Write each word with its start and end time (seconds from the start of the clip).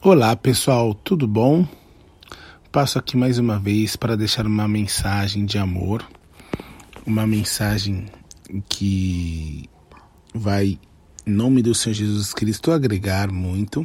Olá 0.00 0.36
pessoal, 0.36 0.94
tudo 0.94 1.26
bom? 1.26 1.66
Passo 2.70 3.00
aqui 3.00 3.16
mais 3.16 3.36
uma 3.36 3.58
vez 3.58 3.96
para 3.96 4.16
deixar 4.16 4.46
uma 4.46 4.68
mensagem 4.68 5.44
de 5.44 5.58
amor, 5.58 6.08
uma 7.04 7.26
mensagem 7.26 8.06
que 8.68 9.68
vai, 10.32 10.78
em 11.26 11.32
nome 11.32 11.62
do 11.62 11.74
Senhor 11.74 11.94
Jesus 11.94 12.32
Cristo, 12.32 12.70
agregar 12.70 13.32
muito 13.32 13.84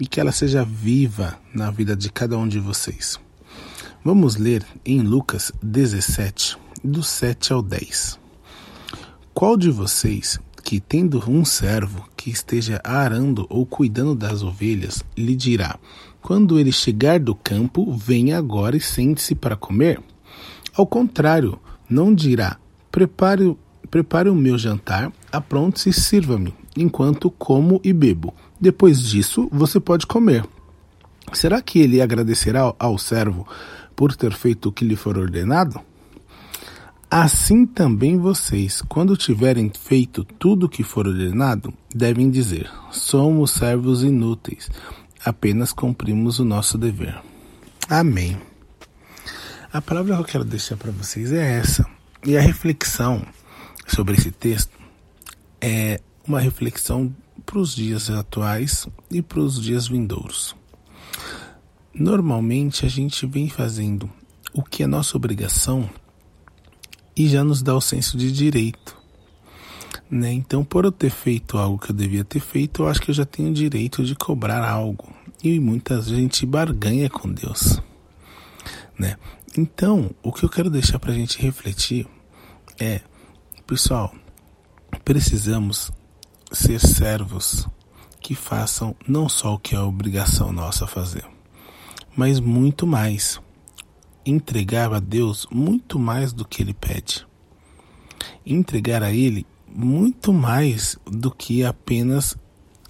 e 0.00 0.06
que 0.06 0.18
ela 0.18 0.32
seja 0.32 0.64
viva 0.64 1.38
na 1.54 1.70
vida 1.70 1.94
de 1.94 2.10
cada 2.10 2.38
um 2.38 2.48
de 2.48 2.58
vocês. 2.58 3.20
Vamos 4.02 4.36
ler 4.36 4.64
em 4.82 5.02
Lucas 5.02 5.52
17, 5.62 6.56
do 6.82 7.02
7 7.02 7.52
ao 7.52 7.60
10. 7.60 8.18
Qual 9.34 9.58
de 9.58 9.70
vocês 9.70 10.40
que, 10.62 10.80
tendo 10.80 11.22
um 11.28 11.44
servo 11.44 12.08
que 12.16 12.30
esteja 12.30 12.80
arando 12.84 13.46
ou 13.48 13.64
cuidando 13.64 14.14
das 14.14 14.42
ovelhas, 14.42 15.02
lhe 15.16 15.34
dirá: 15.34 15.78
Quando 16.22 16.58
ele 16.58 16.72
chegar 16.72 17.18
do 17.18 17.34
campo, 17.34 17.92
venha 17.92 18.38
agora 18.38 18.76
e 18.76 18.80
sente-se 18.80 19.34
para 19.34 19.56
comer? 19.56 20.00
Ao 20.74 20.86
contrário, 20.86 21.58
não 21.88 22.14
dirá: 22.14 22.58
Prepare, 22.90 23.56
prepare 23.90 24.28
o 24.28 24.34
meu 24.34 24.56
jantar, 24.56 25.12
apronte-se 25.32 25.90
e 25.90 25.92
sirva-me, 25.92 26.54
enquanto 26.76 27.30
como 27.30 27.80
e 27.82 27.92
bebo. 27.92 28.34
Depois 28.60 29.02
disso, 29.02 29.48
você 29.50 29.80
pode 29.80 30.06
comer. 30.06 30.44
Será 31.32 31.62
que 31.62 31.78
ele 31.78 32.00
agradecerá 32.00 32.74
ao 32.78 32.98
servo 32.98 33.46
por 33.94 34.14
ter 34.14 34.32
feito 34.32 34.68
o 34.68 34.72
que 34.72 34.84
lhe 34.84 34.96
for 34.96 35.16
ordenado? 35.16 35.80
Assim 37.10 37.66
também 37.66 38.16
vocês, 38.16 38.80
quando 38.82 39.16
tiverem 39.16 39.68
feito 39.68 40.22
tudo 40.22 40.66
o 40.66 40.68
que 40.68 40.84
for 40.84 41.08
ordenado, 41.08 41.74
devem 41.92 42.30
dizer: 42.30 42.70
somos 42.92 43.50
servos 43.50 44.04
inúteis, 44.04 44.70
apenas 45.24 45.72
cumprimos 45.72 46.38
o 46.38 46.44
nosso 46.44 46.78
dever. 46.78 47.20
Amém. 47.88 48.40
A 49.72 49.82
palavra 49.82 50.14
que 50.14 50.20
eu 50.20 50.24
quero 50.24 50.44
deixar 50.44 50.76
para 50.76 50.92
vocês 50.92 51.32
é 51.32 51.58
essa. 51.58 51.84
E 52.24 52.36
a 52.36 52.40
reflexão 52.40 53.26
sobre 53.88 54.14
esse 54.14 54.30
texto 54.30 54.78
é 55.60 56.00
uma 56.24 56.38
reflexão 56.38 57.12
para 57.44 57.58
os 57.58 57.74
dias 57.74 58.08
atuais 58.08 58.86
e 59.10 59.20
para 59.20 59.40
os 59.40 59.60
dias 59.60 59.88
vindouros. 59.88 60.54
Normalmente 61.92 62.86
a 62.86 62.88
gente 62.88 63.26
vem 63.26 63.48
fazendo 63.48 64.08
o 64.54 64.62
que 64.62 64.84
é 64.84 64.86
nossa 64.86 65.16
obrigação 65.16 65.90
e 67.20 67.28
já 67.28 67.44
nos 67.44 67.60
dá 67.60 67.74
o 67.74 67.80
senso 67.82 68.16
de 68.16 68.32
direito. 68.32 68.96
Né? 70.10 70.32
Então, 70.32 70.64
por 70.64 70.86
eu 70.86 70.92
ter 70.92 71.10
feito 71.10 71.58
algo 71.58 71.78
que 71.78 71.90
eu 71.90 71.94
devia 71.94 72.24
ter 72.24 72.40
feito, 72.40 72.82
eu 72.82 72.88
acho 72.88 73.02
que 73.02 73.10
eu 73.10 73.14
já 73.14 73.26
tenho 73.26 73.50
o 73.50 73.54
direito 73.54 74.02
de 74.02 74.14
cobrar 74.14 74.66
algo. 74.66 75.12
E 75.44 75.60
muitas 75.60 76.06
vezes 76.06 76.18
a 76.18 76.20
gente 76.20 76.46
barganha 76.46 77.10
com 77.10 77.30
Deus. 77.30 77.80
Né? 78.98 79.16
Então, 79.56 80.10
o 80.22 80.32
que 80.32 80.44
eu 80.44 80.48
quero 80.48 80.70
deixar 80.70 80.98
para 80.98 81.12
a 81.12 81.14
gente 81.14 81.38
refletir 81.40 82.06
é, 82.78 83.02
pessoal, 83.66 84.14
precisamos 85.04 85.92
ser 86.50 86.80
servos 86.80 87.68
que 88.18 88.34
façam 88.34 88.96
não 89.06 89.28
só 89.28 89.54
o 89.54 89.58
que 89.58 89.74
é 89.74 89.80
obrigação 89.80 90.52
nossa 90.52 90.86
fazer, 90.86 91.24
mas 92.16 92.40
muito 92.40 92.86
mais 92.86 93.40
entregar 94.30 94.92
a 94.92 95.00
Deus 95.00 95.46
muito 95.50 95.98
mais 95.98 96.32
do 96.32 96.44
que 96.44 96.62
Ele 96.62 96.74
pede. 96.74 97.26
Entregar 98.44 99.02
a 99.02 99.12
Ele 99.12 99.46
muito 99.66 100.32
mais 100.32 100.98
do 101.06 101.30
que 101.30 101.64
apenas 101.64 102.36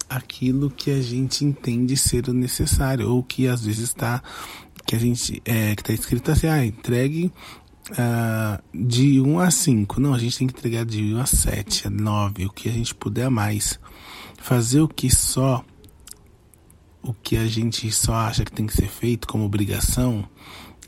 aquilo 0.09 0.69
que 0.69 0.91
a 0.91 1.01
gente 1.01 1.45
entende 1.45 1.95
ser 1.95 2.27
o 2.27 2.33
necessário 2.33 3.09
ou 3.09 3.23
que 3.23 3.47
às 3.47 3.63
vezes 3.63 3.83
está 3.89 4.21
que 4.85 4.95
a 4.95 4.99
gente 4.99 5.41
é, 5.45 5.73
que 5.75 5.81
está 5.81 5.93
escrito 5.93 6.31
assim, 6.31 6.47
ah, 6.47 6.65
entregue 6.65 7.31
uh, 7.91 8.61
de 8.73 9.21
1 9.21 9.39
a 9.39 9.51
5. 9.51 10.01
Não, 10.01 10.13
a 10.13 10.19
gente 10.19 10.37
tem 10.37 10.47
que 10.47 10.57
entregar 10.57 10.85
de 10.85 11.13
1 11.13 11.21
a 11.21 11.25
7, 11.25 11.87
a 11.87 11.89
9, 11.89 12.45
o 12.45 12.49
que 12.49 12.67
a 12.67 12.71
gente 12.71 12.93
puder 12.95 13.29
mais. 13.29 13.79
Fazer 14.37 14.81
o 14.81 14.87
que 14.87 15.09
só 15.09 15.63
o 17.03 17.13
que 17.13 17.35
a 17.37 17.47
gente 17.47 17.91
só 17.91 18.13
acha 18.13 18.45
que 18.45 18.51
tem 18.51 18.67
que 18.67 18.73
ser 18.73 18.87
feito 18.87 19.27
como 19.27 19.45
obrigação, 19.45 20.27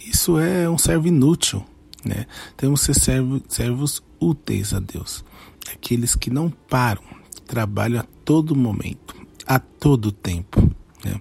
isso 0.06 0.38
é 0.38 0.70
um 0.70 0.78
servo 0.78 1.08
inútil, 1.08 1.66
né? 2.04 2.26
Temos 2.58 2.82
que 2.82 2.94
ser 2.94 3.00
servo, 3.00 3.42
servos 3.48 4.04
úteis 4.20 4.74
a 4.74 4.80
Deus, 4.80 5.24
aqueles 5.72 6.16
que 6.16 6.30
não 6.30 6.50
param, 6.50 7.04
trabalham 7.48 8.02
a 8.02 8.06
todo 8.26 8.56
momento, 8.56 9.16
a 9.46 9.60
todo 9.60 10.12
tempo, 10.12 10.62
né? 11.04 11.20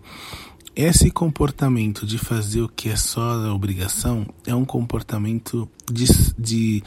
Esse 0.75 1.11
comportamento 1.11 2.07
de 2.07 2.17
fazer 2.17 2.63
o 2.63 2.69
que 2.69 2.89
é 2.89 2.97
só 2.97 3.33
a 3.33 3.55
obrigação 3.55 4.27
é 4.47 4.55
um 4.55 4.65
comportamento 4.65 5.69
de, 5.91 6.07
de, 6.39 6.83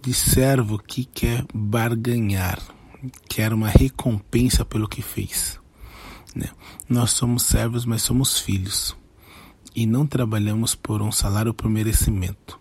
de 0.00 0.14
servo 0.14 0.78
que 0.78 1.04
quer 1.04 1.44
barganhar, 1.54 2.58
quer 3.28 3.52
uma 3.52 3.68
recompensa 3.68 4.64
pelo 4.64 4.88
que 4.88 5.02
fez. 5.02 5.60
Né? 6.34 6.48
Nós 6.88 7.10
somos 7.10 7.42
servos, 7.42 7.84
mas 7.84 8.00
somos 8.00 8.40
filhos 8.40 8.96
e 9.76 9.84
não 9.84 10.06
trabalhamos 10.06 10.74
por 10.74 11.02
um 11.02 11.12
salário 11.12 11.52
por 11.52 11.68
merecimento. 11.68 12.58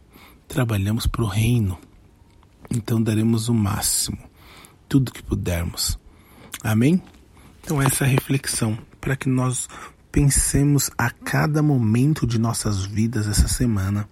Trabalhamos 0.49 1.07
para 1.07 1.23
o 1.23 1.27
reino. 1.27 1.79
Então 2.69 3.01
daremos 3.01 3.47
o 3.47 3.53
máximo, 3.53 4.17
tudo 4.89 5.13
que 5.13 5.23
pudermos. 5.23 5.97
Amém? 6.61 7.01
Então 7.63 7.81
essa 7.81 8.03
é 8.03 8.07
a 8.07 8.11
reflexão 8.11 8.77
para 8.99 9.15
que 9.15 9.29
nós 9.29 9.69
pensemos 10.11 10.89
a 10.97 11.09
cada 11.09 11.63
momento 11.63 12.27
de 12.27 12.37
nossas 12.37 12.83
vidas 12.83 13.27
essa 13.27 13.47
semana 13.47 14.09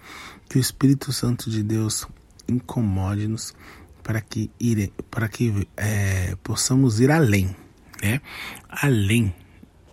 que 0.48 0.58
o 0.58 0.62
Espírito 0.62 1.12
Santo 1.12 1.50
de 1.50 1.62
Deus 1.62 2.08
incomode-nos 2.48 3.54
para 4.02 4.22
que 4.22 4.50
ir, 4.60 4.94
para 5.10 5.28
que 5.28 5.68
é, 5.76 6.38
possamos 6.44 7.00
ir 7.00 7.12
além, 7.12 7.56
né? 8.02 8.22
Além 8.70 9.34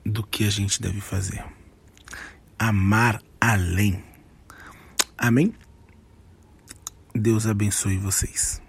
do 0.05 0.23
que 0.23 0.45
a 0.45 0.51
gente 0.51 0.81
deve 0.81 1.01
fazer 1.01 1.45
amar 2.61 3.23
além. 3.41 4.05
Amém? 5.17 5.55
Deus 7.15 7.47
abençoe 7.47 7.97
vocês. 7.97 8.61